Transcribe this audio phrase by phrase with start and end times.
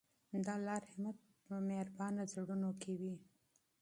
[0.45, 3.15] د الله رحمت په مهربانو زړونو کې وي.